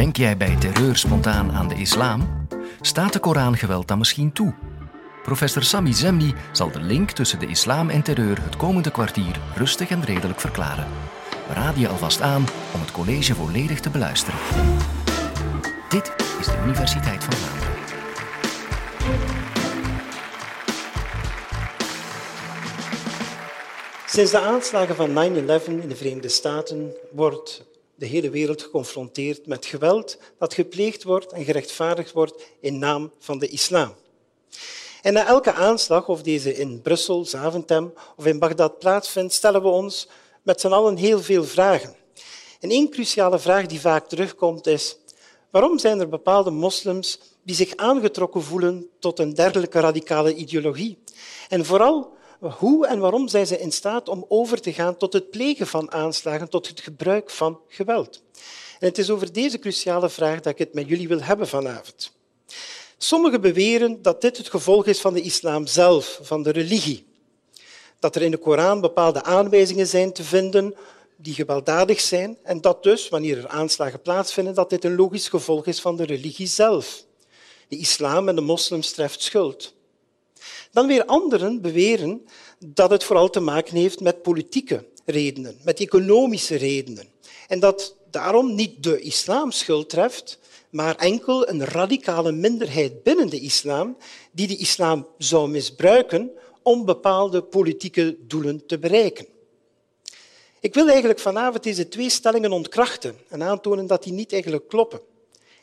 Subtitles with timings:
[0.00, 2.46] Denk jij bij terreur spontaan aan de islam?
[2.80, 4.54] Staat de Koran geweld dan misschien toe?
[5.22, 9.90] Professor Sami Zemni zal de link tussen de islam en terreur het komende kwartier rustig
[9.90, 10.86] en redelijk verklaren.
[11.52, 12.44] Raden je alvast aan
[12.74, 14.40] om het college volledig te beluisteren.
[15.88, 17.74] Dit is de Universiteit van Vlaanderen.
[24.06, 25.14] Sinds de aanslagen van 9-11
[25.66, 27.68] in de Verenigde Staten wordt
[28.00, 33.38] de hele wereld geconfronteerd met geweld dat gepleegd wordt en gerechtvaardigd wordt in naam van
[33.38, 33.94] de islam.
[35.02, 39.68] En na elke aanslag, of deze in Brussel, Zaventem of in Bagdad plaatsvindt, stellen we
[39.68, 40.08] ons
[40.42, 41.94] met z'n allen heel veel vragen.
[42.60, 44.96] En één cruciale vraag die vaak terugkomt is,
[45.50, 50.98] waarom zijn er bepaalde moslims die zich aangetrokken voelen tot een dergelijke radicale ideologie?
[51.48, 55.30] En vooral, hoe en waarom zijn ze in staat om over te gaan tot het
[55.30, 58.22] plegen van aanslagen, tot het gebruik van geweld?
[58.78, 62.12] En het is over deze cruciale vraag dat ik het met jullie wil hebben vanavond.
[62.98, 67.06] Sommigen beweren dat dit het gevolg is van de islam zelf, van de religie.
[67.98, 70.74] Dat er in de Koran bepaalde aanwijzingen zijn te vinden
[71.16, 75.66] die gewelddadig zijn en dat dus, wanneer er aanslagen plaatsvinden, dat dit een logisch gevolg
[75.66, 77.04] is van de religie zelf.
[77.68, 79.74] De islam en de moslims treft schuld.
[80.72, 82.26] Dan weer anderen beweren
[82.58, 87.08] dat het vooral te maken heeft met politieke redenen, met economische redenen.
[87.48, 90.38] En dat daarom niet de islam schuld treft,
[90.70, 93.96] maar enkel een radicale minderheid binnen de islam
[94.32, 96.30] die de islam zou misbruiken
[96.62, 99.26] om bepaalde politieke doelen te bereiken.
[100.60, 105.00] Ik wil eigenlijk vanavond deze twee stellingen ontkrachten en aantonen dat die niet eigenlijk kloppen.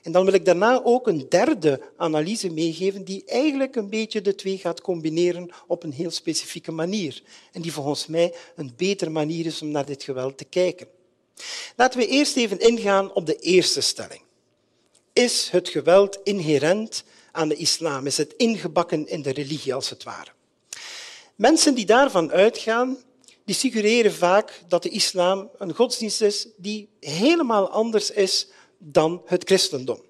[0.08, 4.36] En dan wil ik daarna ook een derde analyse meegeven die eigenlijk een beetje de
[4.36, 7.22] twee gaat combineren op een heel specifieke manier.
[7.52, 10.88] En die volgens mij een betere manier is om naar dit geweld te kijken.
[11.75, 14.22] Laten we eerst even ingaan op de eerste stelling.
[15.14, 18.05] Is het geweld inherent aan de islam?
[18.05, 20.31] Is het ingebakken in de religie, als het ware?
[21.36, 22.98] Mensen die daarvan uitgaan,
[23.45, 29.43] die suggereren vaak dat de islam een godsdienst is die helemaal anders is dan het
[29.43, 30.05] christendom.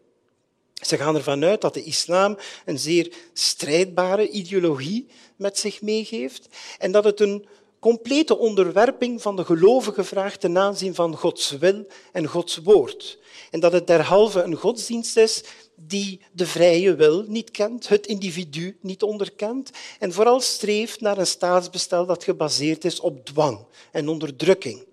[0.85, 6.91] Ze gaan ervan uit dat de islam een zeer strijdbare ideologie met zich meegeeft en
[6.91, 7.45] dat het een
[7.79, 13.19] complete onderwerping van de gelovigen vraagt ten aanzien van Gods wil en Gods woord.
[13.51, 15.43] En dat het derhalve een godsdienst is
[15.75, 21.27] die de vrije wil niet kent, het individu niet onderkent en vooral streeft naar een
[21.27, 24.85] staatsbestel dat gebaseerd is op dwang en onderdrukking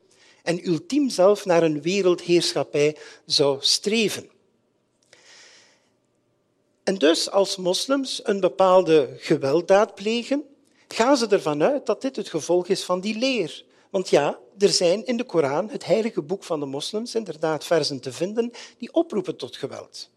[0.43, 2.97] en ultiem zelf naar een wereldheerschappij
[3.27, 4.34] zou streven.
[6.85, 10.45] En dus als moslims een bepaalde gewelddaad plegen,
[10.89, 13.65] gaan ze ervan uit dat dit het gevolg is van die leer.
[13.91, 18.01] Want ja, er zijn in de Koran, het heilige boek van de moslims, inderdaad versen
[18.01, 20.11] te vinden die oproepen tot geweld.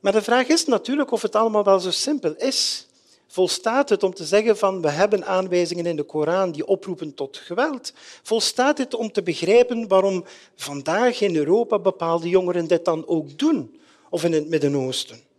[0.00, 2.86] Maar de vraag is natuurlijk of het allemaal wel zo simpel is.
[3.26, 7.36] Volstaat het om te zeggen van we hebben aanwijzingen in de Koran die oproepen tot
[7.36, 7.92] geweld?
[8.22, 10.24] Volstaat het om te begrijpen waarom
[10.56, 13.80] vandaag in Europa bepaalde jongeren dit dan ook doen?
[14.10, 15.30] Of in het Midden-Oosten?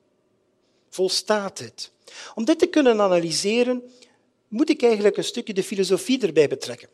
[0.94, 1.92] Volstaat het?
[2.36, 3.84] Om dit te kunnen analyseren,
[4.48, 6.90] moet ik eigenlijk een stukje de filosofie erbij betrekken.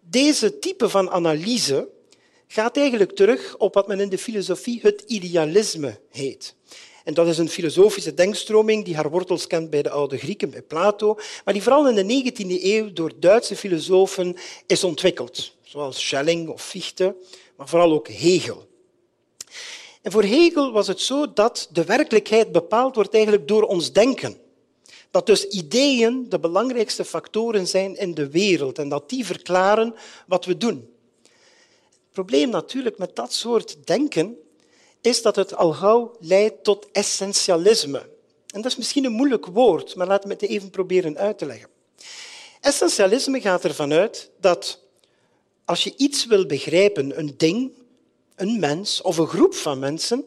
[0.00, 1.88] Deze type van analyse
[2.46, 6.54] gaat eigenlijk terug op wat men in de filosofie het idealisme heet.
[7.04, 10.62] En dat is een filosofische denkstroming die haar wortels kent bij de oude Grieken, bij
[10.62, 16.48] Plato, maar die vooral in de 19e eeuw door Duitse filosofen is ontwikkeld, zoals Schelling
[16.48, 17.16] of Fichte,
[17.56, 18.68] maar vooral ook Hegel.
[20.02, 24.38] En voor Hegel was het zo dat de werkelijkheid bepaald wordt eigenlijk door ons denken.
[25.10, 29.94] Dat dus ideeën de belangrijkste factoren zijn in de wereld en dat die verklaren
[30.26, 30.88] wat we doen.
[31.22, 34.36] Het probleem natuurlijk met dat soort denken
[35.00, 37.98] is dat het al gauw leidt tot essentialisme.
[38.46, 41.46] En dat is misschien een moeilijk woord, maar laten we het even proberen uit te
[41.46, 41.68] leggen.
[42.60, 44.80] Essentialisme gaat ervan uit dat
[45.64, 47.72] als je iets wil begrijpen, een ding,
[48.40, 50.24] een mens of een groep van mensen,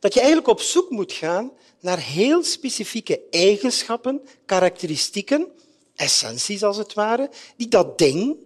[0.00, 5.46] dat je eigenlijk op zoek moet gaan naar heel specifieke eigenschappen, karakteristieken,
[5.94, 8.36] essenties als het ware, die dat ding,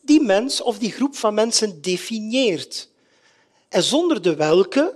[0.00, 2.88] die mens of die groep van mensen definieert.
[3.68, 4.94] En zonder de welke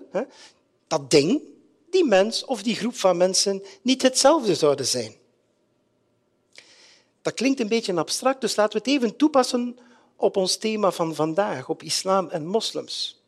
[0.87, 1.43] dat ding,
[1.91, 5.15] die mens of die groep van mensen niet hetzelfde zouden zijn.
[7.23, 9.79] Dat klinkt een beetje abstract, dus laten we het even toepassen
[10.17, 13.23] op ons thema van vandaag, op islam en moslims.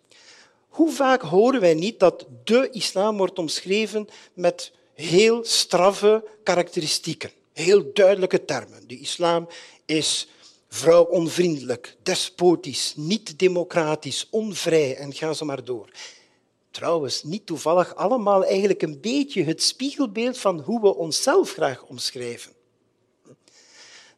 [0.81, 7.91] Hoe vaak horen wij niet dat de islam wordt omschreven met heel straffe karakteristieken, heel
[7.93, 8.87] duidelijke termen.
[8.87, 9.49] De islam
[9.85, 10.29] is
[10.69, 15.91] vrouwonvriendelijk, despotisch, niet democratisch, onvrij en ga zo maar door.
[16.71, 22.53] Trouwens, niet toevallig allemaal eigenlijk een beetje het spiegelbeeld van hoe we onszelf graag omschrijven.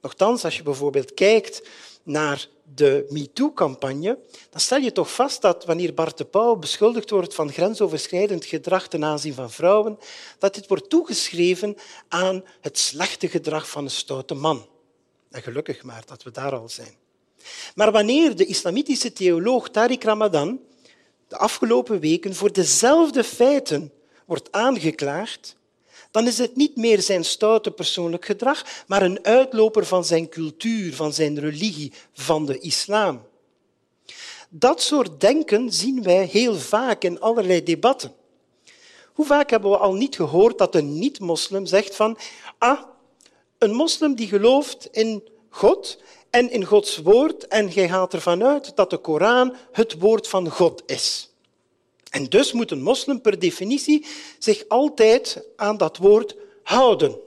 [0.00, 1.68] Nochtans, als je bijvoorbeeld kijkt
[2.02, 4.18] naar de MeToo-campagne,
[4.50, 8.88] dan stel je toch vast dat wanneer Bart de Pauw beschuldigd wordt van grensoverschrijdend gedrag
[8.88, 9.98] ten aanzien van vrouwen,
[10.38, 11.76] dat dit wordt toegeschreven
[12.08, 14.66] aan het slechte gedrag van een stoute man.
[15.30, 16.94] En gelukkig maar dat we daar al zijn.
[17.74, 20.60] Maar wanneer de islamitische theoloog Tariq Ramadan
[21.28, 23.92] de afgelopen weken voor dezelfde feiten
[24.26, 25.56] wordt aangeklaagd,
[26.12, 30.94] dan is het niet meer zijn stoute persoonlijk gedrag, maar een uitloper van zijn cultuur,
[30.94, 33.22] van zijn religie, van de islam.
[34.48, 38.14] Dat soort denken zien wij heel vaak in allerlei debatten.
[39.12, 42.18] Hoe vaak hebben we al niet gehoord dat een niet-moslim zegt van
[42.58, 42.80] ah,
[43.58, 45.98] een moslim die gelooft in God
[46.30, 50.50] en in Gods woord en jij gaat ervan uit dat de Koran het woord van
[50.50, 51.31] God is.
[52.12, 54.06] En dus moet een moslim per definitie
[54.38, 57.18] zich altijd aan dat woord houden.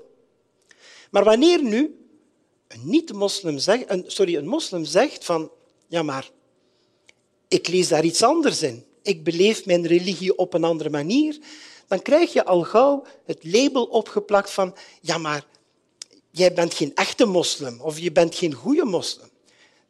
[1.12, 1.96] Maar wanneer nu
[2.68, 5.52] een niet-moslim zegt, een, sorry, een moslim zegt van
[5.88, 6.30] ja, maar
[7.48, 11.38] ik lees daar iets anders in, ik beleef mijn religie op een andere manier,
[11.88, 15.46] dan krijg je al gauw het label opgeplakt van ja, maar
[16.32, 19.30] jij bent geen echte moslim of je bent geen goede moslim.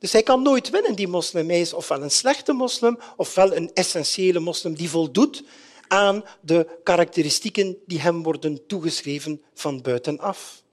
[0.05, 1.49] Dus hij kan nooit winnen, die moslim.
[1.49, 5.43] Hij is ofwel een slechte moslim, ofwel een essentiële moslim die voldoet
[5.87, 10.63] aan de karakteristieken die hem worden toegeschreven van buitenaf.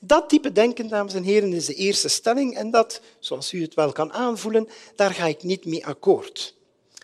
[0.00, 3.74] Dat type denken, dames en heren, is de eerste stelling en dat, zoals u het
[3.74, 6.54] wel kan aanvoelen, daar ga ik niet mee akkoord.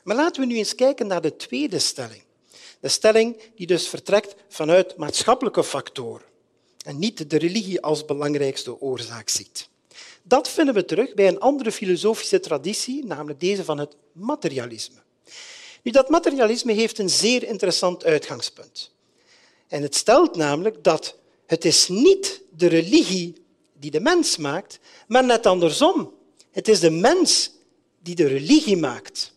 [0.02, 2.22] Maar laten we nu eens kijken naar de tweede stelling.
[2.80, 6.26] De stelling die dus vertrekt vanuit maatschappelijke factoren
[6.84, 9.72] en niet de religie als belangrijkste oorzaak ziet.
[10.26, 15.02] Dat vinden we terug bij een andere filosofische traditie, namelijk deze van het materialisme.
[15.82, 18.90] Nu, dat materialisme heeft een zeer interessant uitgangspunt.
[19.68, 21.16] En het stelt namelijk dat
[21.46, 23.42] het is niet de religie
[23.72, 26.12] die de mens maakt, maar net andersom.
[26.50, 27.50] Het is de mens
[28.02, 29.32] die de religie maakt.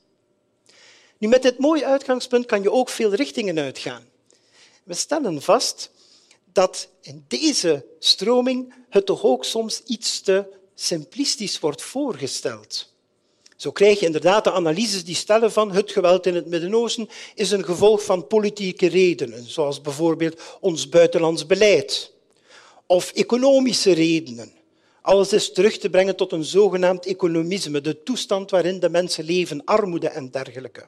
[1.18, 4.04] Nu, met dit mooie uitgangspunt kan je ook veel richtingen uitgaan.
[4.84, 5.92] We stellen vast
[6.52, 12.92] dat in deze stroming het toch ook soms iets te simplistisch wordt voorgesteld.
[13.56, 17.52] Zo krijg je inderdaad de analyses die stellen van het geweld in het Midden-Oosten is
[17.52, 22.12] een gevolg van politieke redenen, zoals bijvoorbeeld ons buitenlands beleid,
[22.86, 24.52] of economische redenen.
[25.02, 29.64] Alles is terug te brengen tot een zogenaamd economisme, de toestand waarin de mensen leven,
[29.66, 30.88] armoede en dergelijke.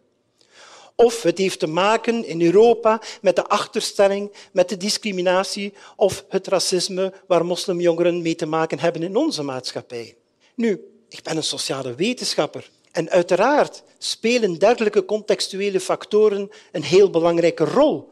[0.99, 6.47] Of het heeft te maken in Europa met de achterstelling, met de discriminatie of het
[6.47, 10.15] racisme waar moslimjongeren mee te maken hebben in onze maatschappij.
[10.55, 17.63] Nu, ik ben een sociale wetenschapper en uiteraard spelen dergelijke contextuele factoren een heel belangrijke
[17.63, 18.09] rol.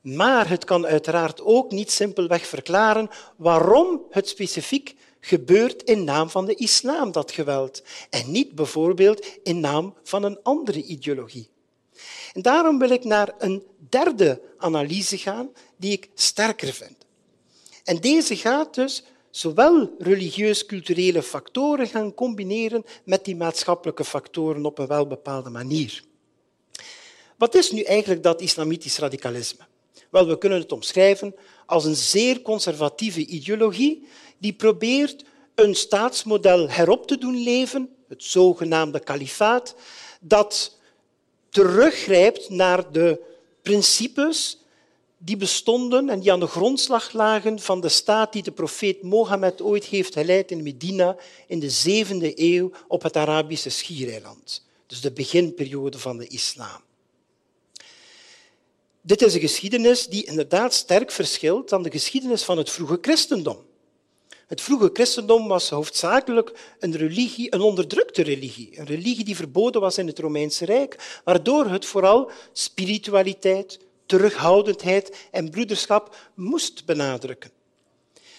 [0.00, 6.46] Maar het kan uiteraard ook niet simpelweg verklaren waarom het specifiek gebeurt in naam van
[6.46, 11.48] de islam, dat geweld, en niet bijvoorbeeld in naam van een andere ideologie.
[12.32, 16.96] En daarom wil ik naar een derde analyse gaan die ik sterker vind.
[17.84, 24.86] En deze gaat dus zowel religieus-culturele factoren gaan combineren met die maatschappelijke factoren op een
[24.86, 26.02] welbepaalde manier.
[27.36, 29.66] Wat is nu eigenlijk dat islamitisch radicalisme?
[30.10, 31.34] Wel, we kunnen het omschrijven
[31.66, 34.08] als een zeer conservatieve ideologie
[34.38, 39.74] die probeert een staatsmodel herop te doen leven, het zogenaamde kalifaat,
[40.20, 40.77] dat
[41.50, 43.20] teruggrijpt naar de
[43.62, 44.58] principes
[45.18, 49.62] die bestonden en die aan de grondslag lagen van de staat die de profeet Mohammed
[49.62, 54.66] ooit heeft geleid in Medina in de zevende eeuw op het Arabische schiereiland.
[54.86, 56.80] Dus de beginperiode van de islam.
[59.00, 63.66] Dit is een geschiedenis die inderdaad sterk verschilt van de geschiedenis van het vroege christendom.
[64.48, 68.78] Het vroege christendom was hoofdzakelijk een religie, een onderdrukte religie.
[68.78, 75.50] Een religie die verboden was in het Romeinse Rijk, waardoor het vooral spiritualiteit, terughoudendheid en
[75.50, 77.50] broederschap moest benadrukken.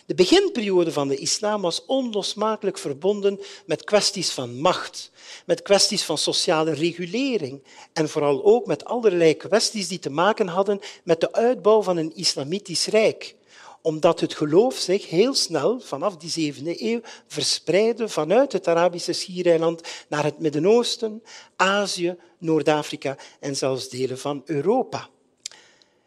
[0.06, 5.12] De beginperiode van de islam was onlosmakelijk verbonden met kwesties van macht,
[5.46, 7.64] met kwesties van sociale regulering
[7.94, 12.16] en vooral ook met allerlei kwesties die te maken hadden met de uitbouw van een
[12.16, 13.38] islamitisch rijk
[13.82, 19.82] omdat het geloof zich heel snel, vanaf die zevende eeuw, verspreidde vanuit het Arabische schiereiland
[20.10, 21.24] naar het Midden-Oosten,
[21.56, 25.10] Azië, Noord-Afrika en zelfs delen van Europa.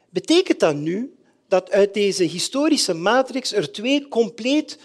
[0.08, 1.14] Betekent dat nu
[1.48, 4.78] dat uit deze historische matrix er twee compleet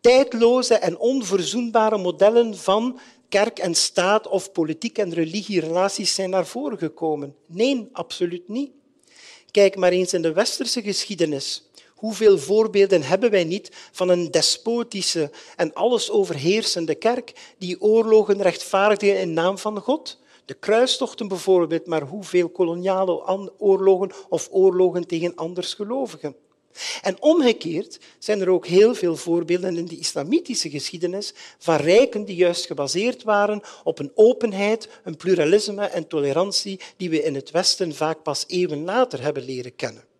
[0.00, 6.78] tijdloze en onverzoenbare modellen van kerk en staat of politiek en religierelaties zijn naar voren
[6.78, 7.34] gekomen.
[7.46, 8.70] Nee, absoluut niet.
[9.50, 11.68] Kijk maar eens in de westerse geschiedenis.
[12.04, 19.18] Hoeveel voorbeelden hebben wij niet van een despotische en alles overheersende kerk die oorlogen rechtvaardigde
[19.18, 20.18] in naam van God?
[20.44, 26.36] De kruistochten bijvoorbeeld, maar hoeveel koloniale oorlogen of oorlogen tegen andersgelovigen?
[27.02, 32.36] En omgekeerd zijn er ook heel veel voorbeelden in de islamitische geschiedenis van rijken die
[32.36, 37.94] juist gebaseerd waren op een openheid, een pluralisme en tolerantie die we in het Westen
[37.94, 40.13] vaak pas eeuwen later hebben leren kennen.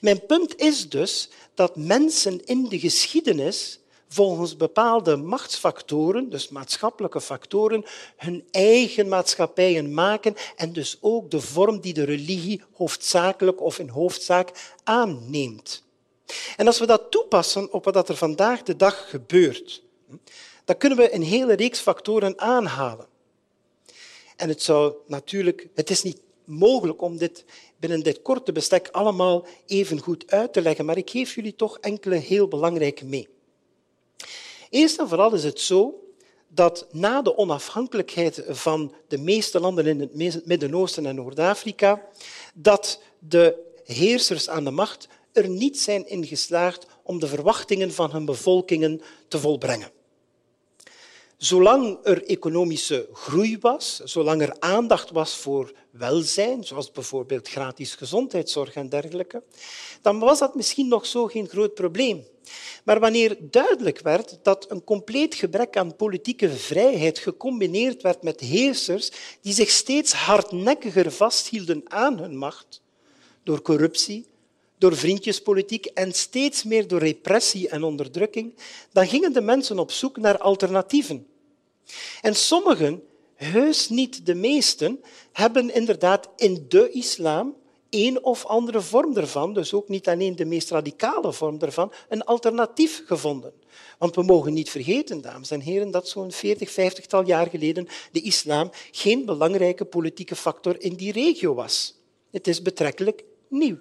[0.00, 7.84] Mijn punt is dus dat mensen in de geschiedenis volgens bepaalde machtsfactoren, dus maatschappelijke factoren,
[8.16, 13.88] hun eigen maatschappijen maken en dus ook de vorm die de religie hoofdzakelijk of in
[13.88, 15.84] hoofdzaak aanneemt.
[16.56, 19.82] En als we dat toepassen op wat er vandaag de dag gebeurt,
[20.64, 23.06] dan kunnen we een hele reeks factoren aanhalen.
[24.36, 27.44] En het zou natuurlijk, het is niet mogelijk om dit
[27.78, 31.78] binnen dit korte bestek allemaal even goed uit te leggen, maar ik geef jullie toch
[31.78, 33.28] enkele heel belangrijke mee.
[34.70, 36.00] Eerst en vooral is het zo
[36.48, 42.08] dat na de onafhankelijkheid van de meeste landen in het Midden-Oosten en Noord-Afrika,
[42.54, 48.10] dat de heersers aan de macht er niet zijn in geslaagd om de verwachtingen van
[48.10, 49.90] hun bevolkingen te volbrengen.
[51.36, 58.74] Zolang er economische groei was, zolang er aandacht was voor welzijn, zoals bijvoorbeeld gratis gezondheidszorg
[58.74, 59.42] en dergelijke,
[60.02, 62.26] dan was dat misschien nog zo geen groot probleem.
[62.84, 69.10] Maar wanneer duidelijk werd dat een compleet gebrek aan politieke vrijheid gecombineerd werd met heersers
[69.40, 72.82] die zich steeds hardnekkiger vasthielden aan hun macht,
[73.42, 74.26] door corruptie,
[74.78, 78.54] door vriendjespolitiek en steeds meer door repressie en onderdrukking,
[78.92, 81.26] dan gingen de mensen op zoek naar alternatieven.
[82.20, 83.02] En sommigen,
[83.34, 85.00] heus niet de meesten,
[85.32, 87.54] hebben inderdaad in de islam
[87.90, 92.24] een of andere vorm ervan, dus ook niet alleen de meest radicale vorm ervan, een
[92.24, 93.52] alternatief gevonden.
[93.98, 98.20] Want we mogen niet vergeten, dames en heren, dat zo'n 40, 50 jaar geleden de
[98.20, 101.94] islam geen belangrijke politieke factor in die regio was.
[102.30, 103.76] Het is betrekkelijk nieuw.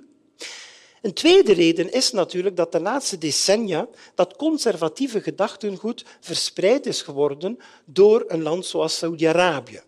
[1.06, 7.58] Een tweede reden is natuurlijk dat de laatste decennia dat conservatieve gedachtengoed verspreid is geworden
[7.86, 9.82] door een land zoals Saudi-Arabië.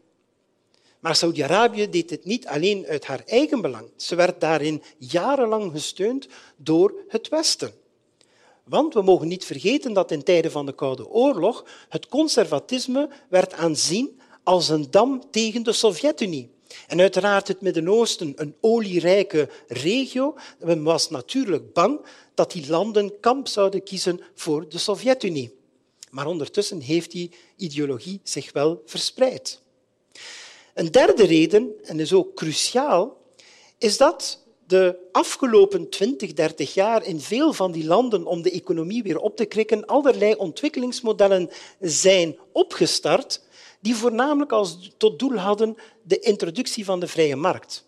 [1.00, 3.90] Maar Saudi-Arabië deed het niet alleen uit haar eigen belang.
[3.96, 7.72] Ze werd daarin jarenlang gesteund door het Westen.
[8.64, 13.54] Want we mogen niet vergeten dat in tijden van de Koude Oorlog het conservatisme werd
[13.54, 16.56] aanzien als een dam tegen de Sovjet-Unie.
[16.88, 22.00] En uiteraard het Midden-Oosten, een olierijke regio, men was natuurlijk bang
[22.34, 25.56] dat die landen kamp zouden kiezen voor de Sovjet-Unie.
[26.10, 29.62] Maar ondertussen heeft die ideologie zich wel verspreid.
[30.74, 33.22] Een derde reden, en is ook cruciaal,
[33.78, 39.04] is dat de afgelopen 20, 30 jaar in veel van die landen om de economie
[39.04, 43.42] weer op te krikken allerlei ontwikkelingsmodellen zijn opgestart
[43.80, 47.86] die voornamelijk als tot doel hadden de introductie van de vrije markt.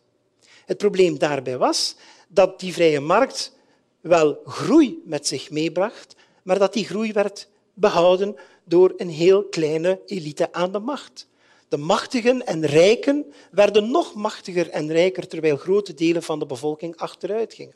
[0.65, 1.95] Het probleem daarbij was
[2.27, 3.57] dat die vrije markt
[4.01, 10.01] wel groei met zich meebracht, maar dat die groei werd behouden door een heel kleine
[10.05, 11.27] elite aan de macht.
[11.67, 16.97] De machtigen en rijken werden nog machtiger en rijker, terwijl grote delen van de bevolking
[16.97, 17.75] achteruit gingen.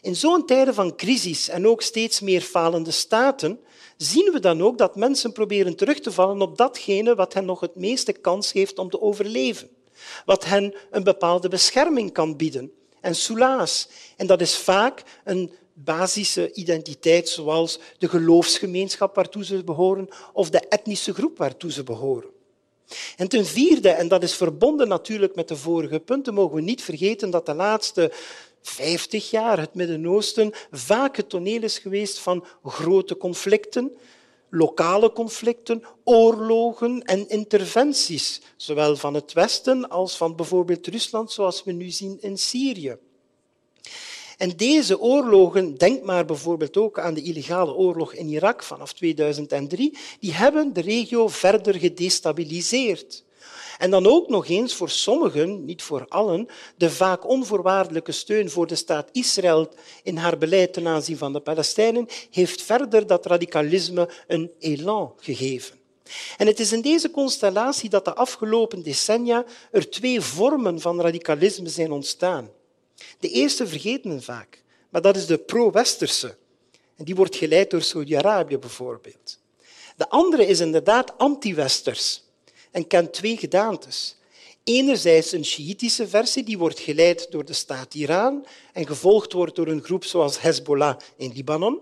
[0.00, 3.60] In zo'n tijden van crisis en ook steeds meer falende staten
[3.98, 7.60] zien we dan ook dat mensen proberen terug te vallen op datgene wat hen nog
[7.60, 9.68] het meeste kans geeft om te overleven,
[10.24, 13.88] wat hen een bepaalde bescherming kan bieden en soelaas.
[14.16, 20.60] En dat is vaak een basische identiteit, zoals de geloofsgemeenschap waartoe ze behoren of de
[20.68, 22.30] etnische groep waartoe ze behoren.
[23.16, 26.82] En ten vierde, en dat is verbonden natuurlijk met de vorige punten, mogen we niet
[26.82, 28.12] vergeten dat de laatste
[28.68, 33.92] 50 jaar het Midden-Oosten vaak het toneel is geweest van grote conflicten,
[34.50, 41.72] lokale conflicten, oorlogen en interventies, zowel van het Westen als van bijvoorbeeld Rusland, zoals we
[41.72, 42.96] nu zien in Syrië.
[44.36, 49.98] En deze oorlogen, denk maar bijvoorbeeld ook aan de illegale oorlog in Irak vanaf 2003,
[50.20, 53.24] die hebben de regio verder gedestabiliseerd.
[53.78, 58.66] En dan ook nog eens voor sommigen, niet voor allen, de vaak onvoorwaardelijke steun voor
[58.66, 59.68] de staat Israël
[60.02, 65.76] in haar beleid ten aanzien van de Palestijnen heeft verder dat radicalisme een elan gegeven.
[66.36, 71.68] En het is in deze constellatie dat de afgelopen decennia er twee vormen van radicalisme
[71.68, 72.50] zijn ontstaan.
[73.18, 76.36] De eerste vergeten we vaak, maar dat is de pro-westerse.
[76.96, 79.38] En die wordt geleid door Saudi-Arabië bijvoorbeeld.
[79.96, 82.22] De andere is inderdaad anti-westers
[82.70, 84.16] en kent twee gedaantes.
[84.64, 89.66] Enerzijds een Sjiitische versie, die wordt geleid door de staat Iran en gevolgd wordt door
[89.66, 91.80] een groep zoals Hezbollah in Libanon.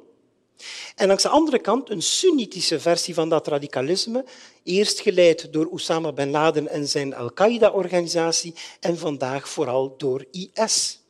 [0.95, 4.25] En langs de andere kant een Sunnitische versie van dat radicalisme,
[4.63, 11.01] eerst geleid door Osama bin Laden en zijn Al-Qaeda-organisatie en vandaag vooral door IS.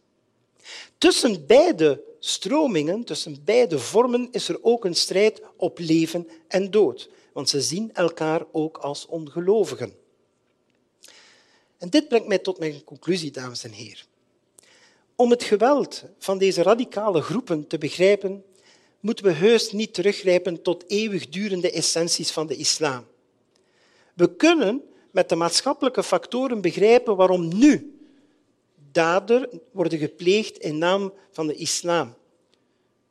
[0.99, 7.09] Tussen beide stromingen, tussen beide vormen, is er ook een strijd op leven en dood,
[7.37, 9.95] want ze zien elkaar ook als ongelovigen.
[11.79, 14.05] En dit brengt mij tot mijn conclusie, dames en heren.
[15.17, 18.45] Om het geweld van deze radicale groepen te begrijpen,
[19.01, 23.07] moeten we heus niet teruggrijpen tot eeuwigdurende essenties van de islam.
[24.15, 27.99] We kunnen met de maatschappelijke factoren begrijpen waarom nu
[28.93, 32.15] daden worden gepleegd in naam van de islam.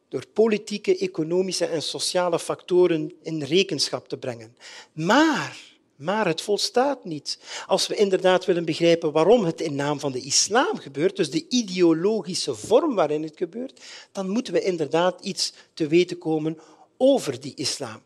[0.09, 4.57] Door politieke, economische en sociale factoren in rekenschap te brengen.
[4.93, 7.39] Maar maar het volstaat niet.
[7.67, 11.45] Als we inderdaad willen begrijpen waarom het in naam van de islam gebeurt, dus de
[11.49, 13.81] ideologische vorm waarin het gebeurt,
[14.11, 16.59] dan moeten we inderdaad iets te weten komen
[16.97, 18.01] over die islam.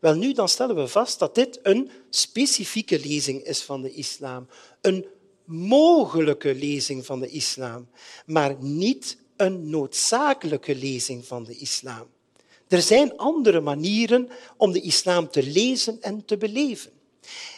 [0.00, 4.48] Wel nu, dan stellen we vast dat dit een specifieke lezing is van de islam.
[4.80, 5.06] Een
[5.44, 7.88] mogelijke lezing van de islam,
[8.26, 12.06] maar niet een noodzakelijke lezing van de islam.
[12.68, 16.90] Er zijn andere manieren om de islam te lezen en te beleven.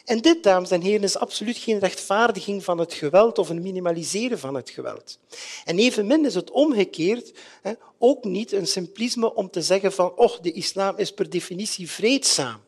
[0.04, 4.38] En dit, dames en heren, is absoluut geen rechtvaardiging van het geweld of een minimaliseren
[4.38, 5.18] van het geweld.
[5.64, 7.32] En evenmin is het omgekeerd
[7.62, 11.90] hè, ook niet een simplisme om te zeggen van oh, de islam is per definitie
[11.90, 12.60] vreedzaam.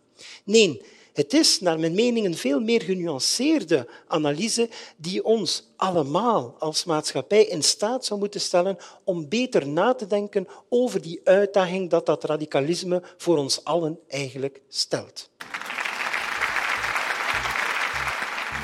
[0.45, 6.85] Nee, het is naar mijn mening een veel meer genuanceerde analyse die ons allemaal als
[6.85, 12.07] maatschappij in staat zou moeten stellen om beter na te denken over die uitdaging dat
[12.07, 15.31] dat radicalisme voor ons allen eigenlijk stelt.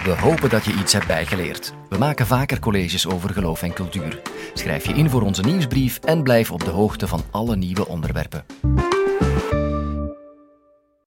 [0.07, 1.73] We hopen dat je iets hebt bijgeleerd.
[1.89, 4.23] We maken vaker colleges over geloof en cultuur.
[4.55, 8.45] Schrijf je in voor onze nieuwsbrief en blijf op de hoogte van alle nieuwe onderwerpen.